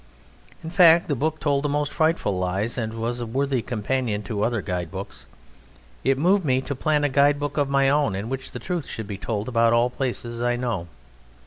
In 0.63 0.71
fact, 0.71 1.07
the 1.09 1.15
book 1.15 1.39
told 1.39 1.61
the 1.63 1.69
most 1.69 1.91
frightful 1.93 2.35
lies 2.39 2.75
and 2.75 2.95
was 2.95 3.19
a 3.19 3.25
worthy 3.27 3.61
companion 3.61 4.23
to 4.23 4.41
other 4.41 4.59
guidebooks. 4.63 5.27
It 6.03 6.17
moved 6.17 6.43
me 6.43 6.59
to 6.61 6.73
plan 6.73 7.03
a 7.03 7.07
guide 7.09 7.39
book 7.39 7.55
of 7.55 7.69
my 7.69 7.87
own 7.87 8.15
in 8.15 8.27
which 8.27 8.51
the 8.51 8.57
truth 8.57 8.87
should 8.87 9.05
be 9.05 9.19
told 9.19 9.47
about 9.47 9.73
all 9.73 9.89
the 9.89 9.97
places 9.97 10.41
I 10.41 10.55
know. 10.55 10.87